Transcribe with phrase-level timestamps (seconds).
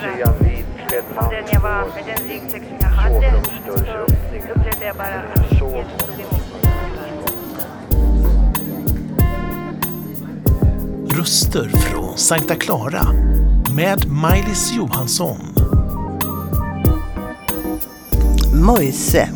[0.00, 0.30] fundera
[1.16, 5.52] om den jag var, med den ryggsäck som jag hade, så upplevde jag bara att
[5.52, 7.12] Jesus tog emot mig.
[11.18, 13.06] Röster från Sankta Clara
[13.76, 15.38] med Maj-Lis Johansson.
[18.54, 19.28] Moise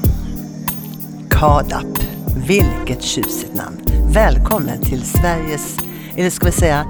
[1.31, 1.99] Kadap.
[2.47, 3.81] Vilket tjusigt namn.
[4.13, 5.77] Välkommen till Sveriges,
[6.17, 6.87] eller ska vi säga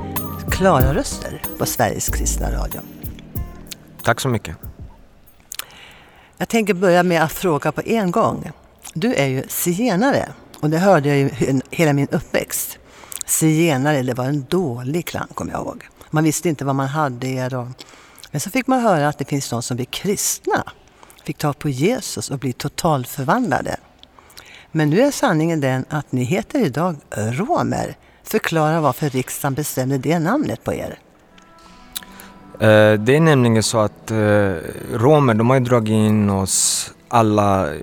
[0.50, 2.80] Klara röster på Sveriges kristna radio.
[4.04, 4.56] Tack så mycket.
[6.38, 8.50] Jag tänker börja med att fråga på en gång.
[8.94, 10.28] Du är ju zigenare
[10.60, 12.78] och det hörde jag ju hela min uppväxt.
[13.26, 15.88] Zigenare, det var en dålig klang kommer jag ihåg.
[16.10, 17.68] Man visste inte vad man hade er och...
[18.30, 20.64] Men så fick man höra att det finns de som blir kristna.
[21.24, 23.76] Fick ta på Jesus och bli totalförvandlade.
[24.72, 27.96] Men nu är sanningen den att ni heter idag romer.
[28.22, 30.98] Förklara varför riksdagen bestämde det namnet på er.
[32.60, 34.54] Eh, det är nämligen så att eh,
[34.92, 37.74] romer, de har ju dragit in oss alla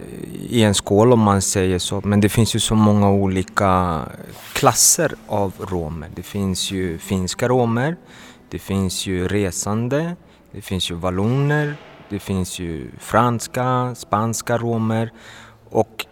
[0.50, 2.02] i en skål om man säger så.
[2.04, 4.02] Men det finns ju så många olika
[4.54, 6.10] klasser av romer.
[6.16, 7.96] Det finns ju finska romer,
[8.50, 10.16] det finns ju resande,
[10.52, 11.76] det finns ju valloner,
[12.10, 15.12] det finns ju franska, spanska romer.
[15.70, 16.06] Och,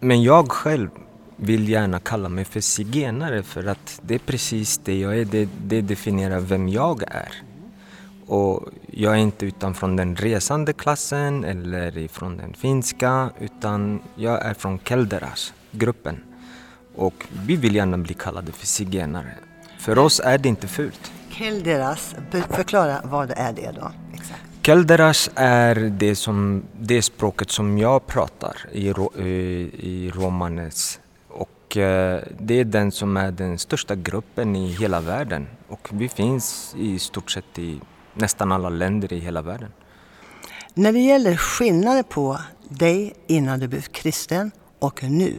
[0.00, 0.90] men jag själv
[1.36, 5.24] vill gärna kalla mig för zigenare för att det är precis det jag är.
[5.24, 7.42] Det, det definierar vem jag är.
[8.30, 14.54] Och jag är inte utanför den resande klassen eller ifrån den finska utan jag är
[14.54, 16.24] från Kelderas, gruppen.
[16.94, 19.34] Och vi vill gärna bli kallade för zigenare.
[19.78, 21.12] För oss är det inte fult.
[21.30, 22.14] Kelderas,
[22.50, 23.92] förklara vad är det då?
[24.14, 24.42] Exakt.
[24.62, 28.88] Kelderas är det, som, det språket som jag pratar i,
[29.78, 35.46] i romanes och eh, det är den som är den största gruppen i hela världen.
[35.68, 37.80] Och vi finns i stort sett i
[38.14, 39.72] nästan alla länder i hela världen.
[40.74, 45.38] När det gäller skillnader på dig innan du blev kristen och nu.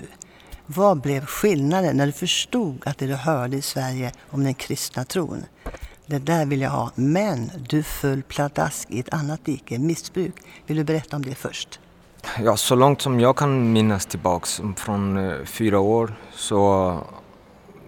[0.65, 5.05] Vad blev skillnaden när du förstod att det du hörde i Sverige om den kristna
[5.05, 5.45] tron?
[6.05, 6.91] Det där vill jag ha.
[6.95, 10.33] Men du föll pladask i ett annat dike, missbruk.
[10.65, 11.79] Vill du berätta om det först?
[12.39, 16.97] Ja, så långt som jag kan minnas tillbaks från eh, fyra år så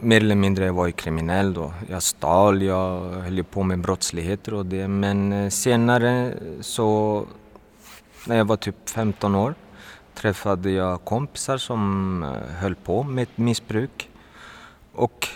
[0.04, 1.74] mer eller mindre var jag kriminell då.
[1.90, 4.88] Jag stal, jag höll på med brottsligheter och det.
[4.88, 7.26] Men eh, senare så,
[8.28, 9.56] när jag var typ 15 år,
[10.14, 14.10] träffade jag kompisar som eh, höll på med ett missbruk.
[14.94, 15.28] Och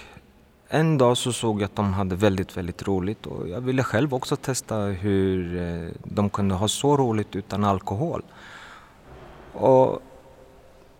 [0.69, 4.13] en dag så såg jag att de hade väldigt, väldigt roligt och jag ville själv
[4.13, 8.23] också testa hur eh, de kunde ha så roligt utan alkohol.
[9.53, 10.01] Och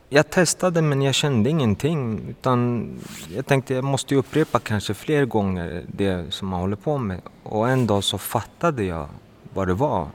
[0.09, 2.89] jag testade men jag kände ingenting utan
[3.35, 7.21] jag tänkte jag måste upprepa kanske fler gånger det som man håller på med.
[7.43, 9.07] Och en dag så fattade jag
[9.53, 10.07] vad det var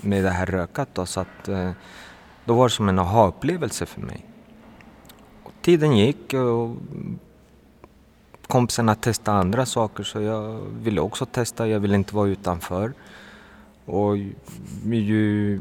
[0.00, 1.70] med det här rökat då, så att eh,
[2.44, 4.26] då var det som en aha-upplevelse för mig.
[5.42, 6.76] Och tiden gick och
[8.46, 12.92] kompisarna testade andra saker så jag ville också testa, jag ville inte vara utanför.
[13.84, 14.16] Och
[14.84, 15.60] ju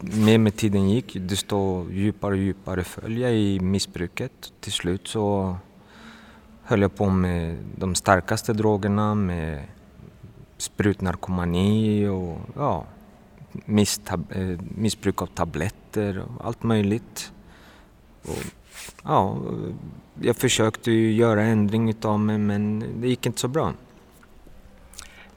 [0.00, 4.52] mer med tiden gick, desto djupare och djupare föll jag i missbruket.
[4.60, 5.56] Till slut så
[6.62, 9.64] höll jag på med de starkaste drogerna, med
[10.56, 12.86] sprutnarkomani och ja,
[14.30, 17.32] eh, missbruk av tabletter och allt möjligt.
[18.22, 18.44] Och,
[19.04, 19.38] ja,
[20.20, 23.72] jag försökte ju göra ändring utav mig men det gick inte så bra.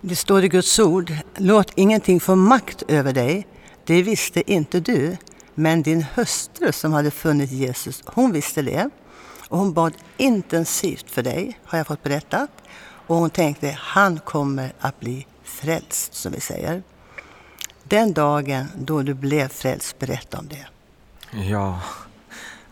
[0.02, 3.48] Det står i Guds ord, låt ingenting få makt över dig
[3.86, 5.18] det visste inte du,
[5.56, 8.90] men din hustru som hade funnit Jesus, hon visste det.
[9.50, 12.50] Och hon bad intensivt för dig, har jag fått berättat.
[13.08, 16.84] Och hon tänkte, han kommer att bli frälst, som vi säger.
[17.84, 20.68] Den dagen då du blev frälst, berätta om det.
[21.32, 21.80] Ja,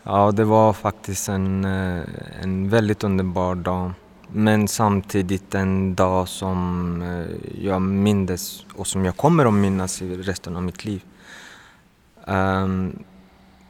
[0.02, 2.04] ja det var faktiskt en, eh,
[2.42, 3.92] en väldigt underbar dag.
[4.32, 10.16] Men samtidigt en dag som eh, jag mindes och som jag kommer att minnas i
[10.16, 11.04] resten av mitt liv.
[12.24, 13.04] Um,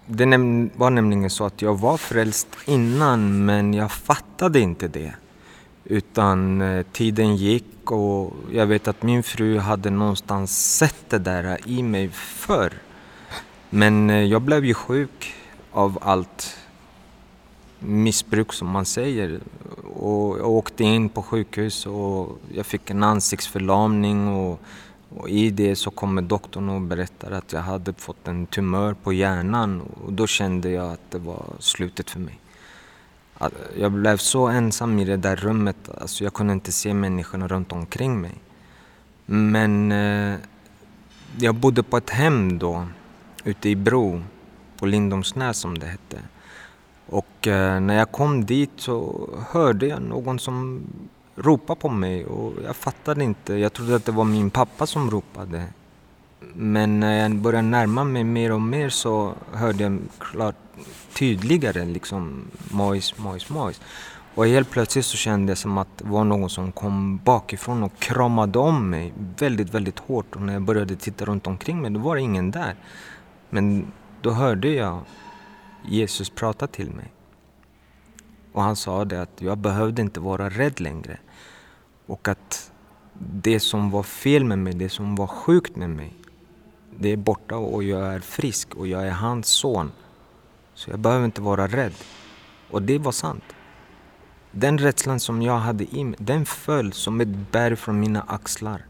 [0.07, 0.27] det
[0.77, 5.13] var nämligen så att jag var frälst innan men jag fattade inte det.
[5.85, 11.59] Utan eh, tiden gick och jag vet att min fru hade någonstans sett det där
[11.67, 12.73] i mig förr.
[13.71, 15.35] Men eh, jag blev ju sjuk
[15.73, 16.57] av allt
[17.79, 19.41] missbruk som man säger.
[20.01, 24.61] Och jag åkte in på sjukhus och jag fick en ansiktsförlamning och,
[25.17, 29.13] och i det så kommer doktorn och berättar att jag hade fått en tumör på
[29.13, 32.39] hjärnan och då kände jag att det var slutet för mig.
[33.79, 37.73] Jag blev så ensam i det där rummet, alltså jag kunde inte se människorna runt
[37.73, 38.35] omkring mig.
[39.27, 40.35] Men eh,
[41.39, 42.87] jag bodde på ett hem då,
[43.45, 44.23] ute i Bro,
[44.79, 46.19] på Lindomsnäs som det hette.
[47.11, 50.83] Och eh, när jag kom dit så hörde jag någon som
[51.37, 53.55] ropade på mig och jag fattade inte.
[53.55, 55.65] Jag trodde att det var min pappa som ropade.
[56.55, 60.57] Men när jag började närma mig mer och mer så hörde jag klart
[61.19, 63.81] tydligare liksom mojs, mojs, mojs.
[64.35, 67.99] Och helt plötsligt så kände jag som att det var någon som kom bakifrån och
[67.99, 70.37] kramade om mig väldigt, väldigt hårt.
[70.37, 72.75] Och när jag började titta runt omkring mig då var det ingen där.
[73.51, 75.01] Men då hörde jag
[75.89, 77.13] Jesus prata till mig.
[78.53, 81.19] Och han sa det att jag behövde inte vara rädd längre.
[82.07, 82.73] Och att
[83.19, 86.13] det som var fel med mig, det som var sjukt med mig,
[86.99, 89.93] det är borta och jag är frisk och jag är hans son.
[90.75, 91.95] Så jag behöver inte vara rädd.
[92.71, 93.45] Och det var sant.
[94.53, 98.87] Den rädslan som jag hade i mig, den föll som ett berg från mina axlar.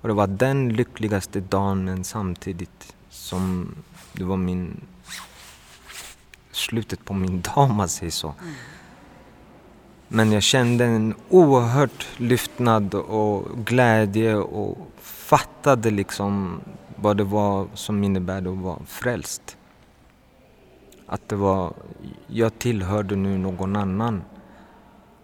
[0.00, 3.74] Och det var den lyckligaste dagen men samtidigt som
[4.12, 4.80] det var min
[6.60, 8.34] slutet på min dag om man säger så.
[10.08, 16.60] Men jag kände en oerhört lyftnad och glädje och fattade liksom
[16.96, 19.56] vad det var som innebär att vara frälst.
[21.06, 21.72] Att det var,
[22.26, 24.22] jag tillhörde nu någon annan.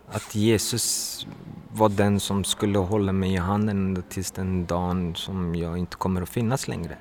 [0.09, 1.27] Att Jesus
[1.73, 5.97] var den som skulle hålla mig i handen ända tills den dagen som jag inte
[5.97, 6.97] kommer att finnas längre.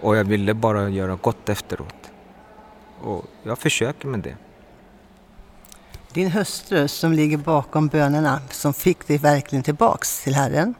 [0.00, 2.10] Och jag ville bara göra gott efteråt.
[3.02, 4.36] Och jag försöker med det.
[6.12, 10.74] Din hustru som ligger bakom bönerna som fick dig verkligen tillbaks till Herren.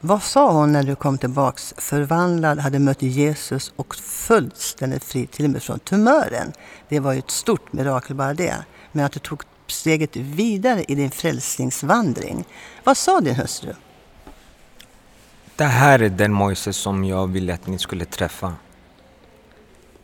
[0.00, 5.44] Vad sa hon när du kom tillbaks förvandlad, hade mött Jesus och fullständigt fri till
[5.44, 6.52] och med från tumören?
[6.88, 8.56] Det var ju ett stort mirakel bara det.
[8.92, 12.44] Men att du tog steget vidare i din frälsningsvandring.
[12.84, 13.72] Vad sa din hustru?
[15.56, 18.54] Det här är den Moses som jag ville att ni skulle träffa.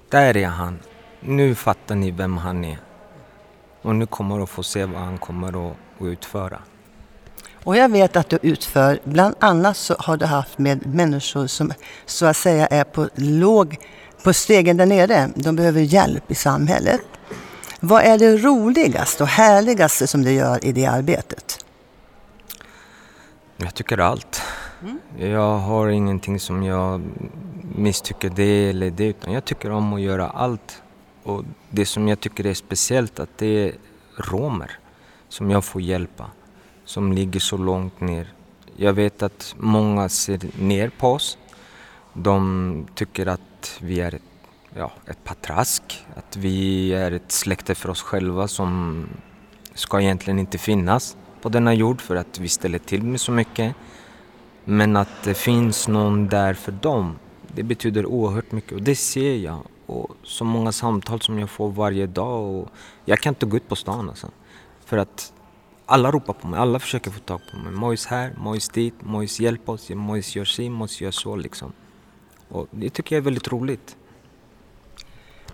[0.08, 0.78] Där är han.
[1.20, 2.78] Nu fattar ni vem han är.
[3.82, 6.58] Och nu kommer att få se vad han kommer att utföra.
[7.64, 11.72] Och jag vet att du utför, bland annat så har du haft med människor som
[12.06, 13.76] så att säga är på låg,
[14.22, 15.30] på stegen där nere.
[15.34, 17.00] De behöver hjälp i samhället.
[17.80, 21.64] Vad är det roligaste och härligaste som du gör i det arbetet?
[23.56, 24.42] Jag tycker allt.
[24.84, 25.00] Mm.
[25.32, 27.02] Jag har ingenting som jag
[27.76, 30.82] misstycker det eller det utan jag tycker om att göra allt.
[31.22, 33.74] Och det som jag tycker är speciellt att det är
[34.16, 34.70] romer
[35.28, 36.30] som jag får hjälpa.
[36.84, 38.32] Som ligger så långt ner.
[38.76, 41.38] Jag vet att många ser ner på oss.
[42.12, 44.22] De tycker att vi är ett,
[44.76, 46.04] ja, ett patrask.
[46.16, 49.06] Att vi är ett släkte för oss själva som
[49.74, 53.76] ska egentligen inte finnas på denna jord för att vi ställer till med så mycket.
[54.64, 57.18] Men att det finns någon där för dem,
[57.54, 59.58] det betyder oerhört mycket och det ser jag.
[59.86, 62.68] Och så många samtal som jag får varje dag och
[63.04, 64.30] jag kan inte gå ut på stan alltså.
[64.84, 65.32] För att
[65.86, 67.72] alla ropar på mig, alla försöker få tag på mig.
[67.72, 71.72] Mojs här, Mojs dit, Mojs hjälp oss, Mojs gör si, Mojs gör så liksom.
[72.48, 73.96] Och det tycker jag är väldigt roligt.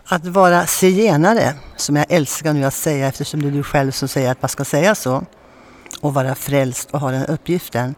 [0.05, 4.09] Att vara zigenare, som jag älskar nu att säga eftersom det är du själv som
[4.09, 5.25] säger att man ska säga så,
[6.01, 7.95] och vara frälst och ha den uppgiften.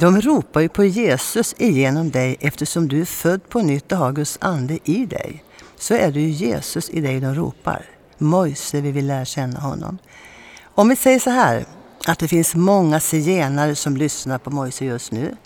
[0.00, 4.12] De ropar ju på Jesus igenom dig eftersom du är född på nytt och har
[4.12, 5.44] Guds ande i dig.
[5.76, 7.84] Så är det ju Jesus i dig de ropar.
[8.18, 9.98] Mojse, vi vill lära känna honom.
[10.62, 11.66] Om vi säger så här,
[12.06, 15.36] att det finns många zigenare som lyssnar på Mojse just nu.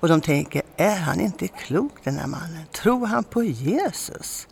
[0.00, 2.64] Och de tänker, är han inte klok den här mannen?
[2.72, 4.48] Tror han på Jesus?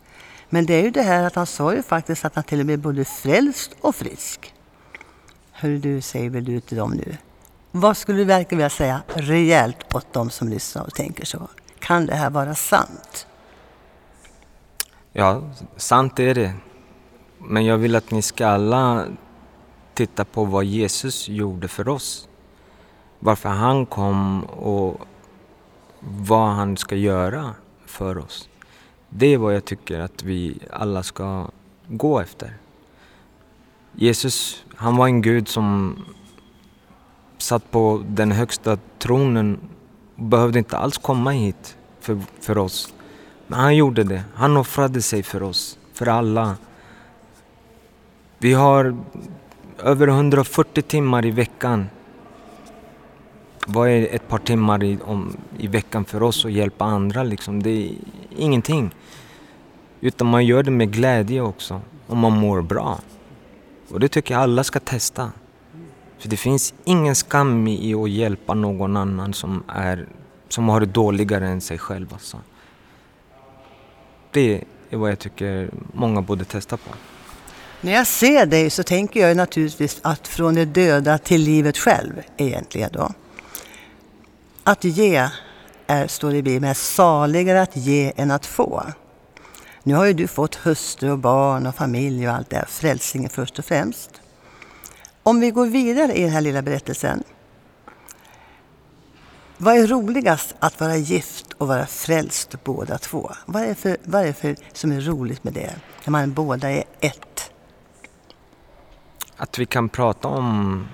[0.49, 2.67] Men det är ju det här att han sa ju faktiskt att han till och
[2.67, 4.55] med är både frälst och frisk.
[5.53, 7.17] Hur du säger väl du till dem nu?
[7.73, 11.49] Vad skulle du verkligen vilja säga rejält åt dem som lyssnar och tänker så?
[11.79, 13.27] Kan det här vara sant?
[15.13, 15.43] Ja,
[15.77, 16.55] sant är det.
[17.39, 19.07] Men jag vill att ni ska alla
[19.95, 22.29] titta på vad Jesus gjorde för oss.
[23.19, 25.01] Varför han kom och
[26.01, 27.55] vad han ska göra
[27.87, 28.49] för oss.
[29.09, 31.51] Det är vad jag tycker att vi alla ska
[31.89, 32.57] gå efter.
[33.93, 35.97] Jesus, han var en Gud som
[37.43, 39.59] satt på den högsta tronen
[40.17, 42.95] behövde inte alls komma hit för, för oss.
[43.47, 44.23] Men han gjorde det.
[44.35, 46.57] Han offrade sig för oss, för alla.
[48.39, 48.97] Vi har
[49.79, 51.87] över 140 timmar i veckan.
[53.67, 57.63] Vad är ett par timmar i, om, i veckan för oss att hjälpa andra liksom?
[57.63, 57.95] Det är
[58.37, 58.91] ingenting.
[60.01, 62.99] Utan man gör det med glädje också, om man mår bra.
[63.91, 65.33] Och det tycker jag alla ska testa.
[66.21, 70.09] För det finns ingen skam i att hjälpa någon annan som, är,
[70.49, 72.13] som har det dåligare än sig själv.
[72.13, 72.41] Alltså.
[74.31, 76.91] Det är vad jag tycker många borde testa på.
[77.81, 82.13] När jag ser dig så tänker jag naturligtvis att från det döda till livet själv
[82.37, 83.13] egentligen då.
[84.65, 85.29] Att ge
[85.87, 88.83] är, står det i Bibeln, är saligare att ge än att få.
[89.83, 93.31] Nu har ju du fått hustru och barn och familj och allt det här, frälsningen
[93.31, 94.20] först och främst.
[95.23, 97.23] Om vi går vidare i den här lilla berättelsen.
[99.59, 103.31] Vad är roligast att vara gift och vara frälst båda två?
[103.47, 105.75] Vad är det för, vad är det för som är roligt med det?
[106.05, 107.53] När man båda är ett.
[109.37, 110.87] Att vi kan prata om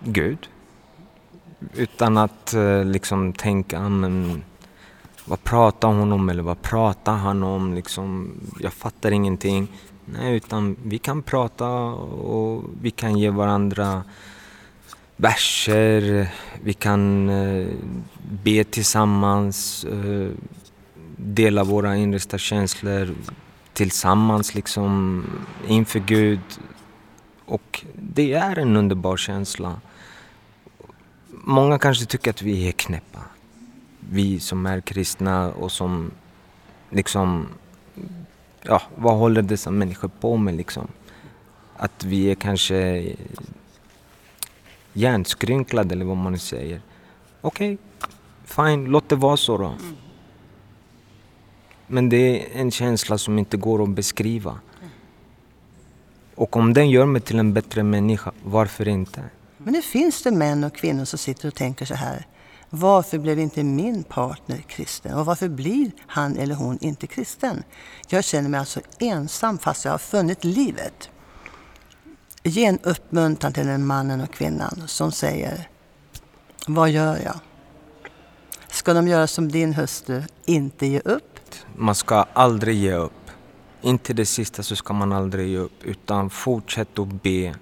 [0.00, 0.48] Gud
[1.74, 4.44] utan att eh, liksom tänka, ah, men
[5.24, 7.74] vad pratar hon om eller vad pratar han om?
[7.74, 9.68] Liksom, jag fattar ingenting.
[10.12, 14.02] Nej, utan vi kan prata och vi kan ge varandra
[15.16, 16.28] verser,
[16.62, 17.68] vi kan eh,
[18.44, 20.30] be tillsammans, eh,
[21.16, 23.14] dela våra innersta känslor
[23.72, 25.24] tillsammans liksom
[25.68, 26.40] inför Gud.
[27.44, 29.80] Och det är en underbar känsla.
[31.30, 33.20] Många kanske tycker att vi är knäppa.
[34.00, 36.10] Vi som är kristna och som
[36.90, 37.46] liksom
[38.62, 40.88] ja, vad håller dessa människor på med liksom?
[41.76, 43.06] Att vi är kanske
[44.92, 46.80] hjärnskrynklade eller vad man säger.
[47.40, 48.08] Okej, okay,
[48.44, 49.74] fine, låt det vara så då.
[51.86, 54.60] Men det är en känsla som inte går att beskriva.
[56.34, 59.24] Och om den gör mig till en bättre människa, varför inte?
[59.58, 62.26] Men nu finns det män och kvinnor som sitter och tänker så här.
[62.74, 65.14] Varför blev inte min partner kristen?
[65.14, 67.62] Och varför blir han eller hon inte kristen?
[68.08, 71.10] Jag känner mig alltså ensam fast jag har funnit livet.
[72.42, 75.68] Ge en uppmuntran till den mannen och kvinnan som säger
[76.66, 77.34] Vad gör jag?
[78.68, 81.40] Ska de göra som din hustru, inte ge upp?
[81.76, 83.30] Man ska aldrig ge upp.
[83.82, 87.54] Inte det sista så ska man aldrig ge upp, utan fortsätt att be.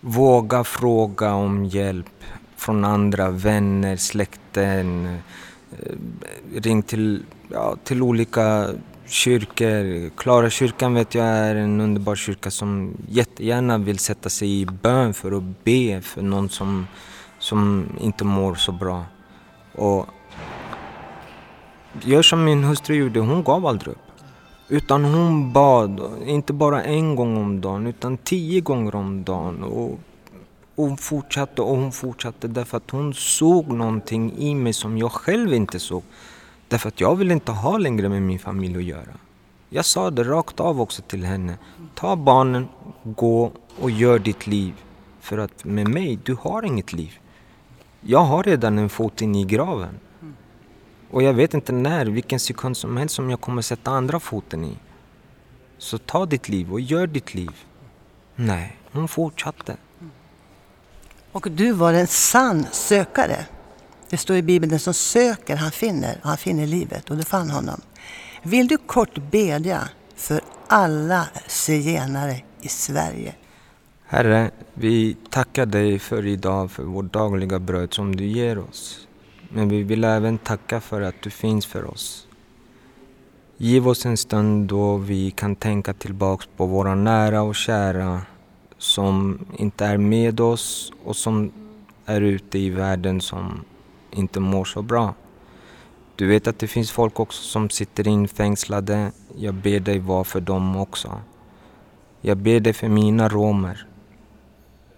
[0.00, 2.06] Våga fråga om hjälp
[2.66, 5.06] från andra vänner, släkten.
[5.06, 5.94] Eh,
[6.54, 8.68] ring till, ja, till olika
[9.06, 10.10] kyrkor.
[10.16, 15.14] Klara kyrkan vet jag är en underbar kyrka som jättegärna vill sätta sig i bön
[15.14, 16.86] för att be för någon som,
[17.38, 19.04] som inte mår så bra.
[19.74, 20.06] Och
[22.02, 24.02] gör som min hustru gjorde, hon gav aldrig upp.
[24.68, 29.64] Utan hon bad, inte bara en gång om dagen, utan tio gånger om dagen.
[29.64, 30.00] Och
[30.76, 35.12] och hon fortsatte och hon fortsatte därför att hon såg någonting i mig som jag
[35.12, 36.02] själv inte såg.
[36.68, 39.14] Därför att jag vill inte ha längre med min familj att göra.
[39.68, 41.58] Jag sa det rakt av också till henne.
[41.94, 42.68] Ta barnen,
[43.02, 44.74] gå och gör ditt liv.
[45.20, 47.18] För att med mig, du har inget liv.
[48.00, 49.98] Jag har redan en fot in i graven.
[51.10, 54.64] Och jag vet inte när, vilken sekund som helst som jag kommer sätta andra foten
[54.64, 54.76] i.
[55.78, 57.64] Så ta ditt liv och gör ditt liv.
[58.34, 59.76] Nej, hon fortsatte.
[61.36, 63.46] Och du var en sann sökare.
[64.08, 67.22] Det står i Bibeln, den som söker han finner, och han finner livet och du
[67.22, 67.80] fann honom.
[68.42, 73.34] Vill du kort bedja för alla zigenare i Sverige?
[74.06, 79.08] Herre, vi tackar dig för idag, för vårt dagliga bröd som du ger oss.
[79.48, 82.28] Men vi vill även tacka för att du finns för oss.
[83.56, 88.22] Giv oss en stund då vi kan tänka tillbaks på våra nära och kära
[88.78, 91.52] som inte är med oss och som
[92.04, 93.64] är ute i världen som
[94.10, 95.14] inte mår så bra.
[96.16, 99.12] Du vet att det finns folk också som sitter infängslade.
[99.36, 101.20] Jag ber dig vara för dem också.
[102.20, 103.86] Jag ber dig för mina romer.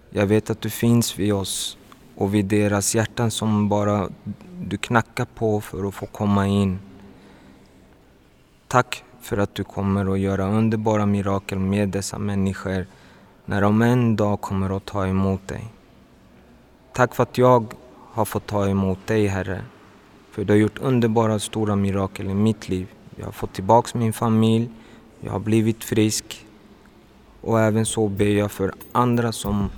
[0.09, 1.77] Jag vet att du finns vid oss
[2.15, 4.09] och vid deras hjärtan som bara
[4.61, 6.79] du knackar på för att få komma in.
[8.67, 12.85] Tack för att du kommer att göra underbara mirakel med dessa människor
[13.49, 15.63] när de en dag kommer att ta emot dig.
[16.93, 17.73] Tack för att jag
[18.11, 19.61] har fått ta emot dig, Herre.
[20.31, 22.87] För du har gjort underbara stora mirakel i mitt liv.
[23.15, 24.69] Jag har fått tillbaks min familj,
[25.21, 26.45] jag har blivit frisk
[27.41, 29.69] och även så ber jag för andra som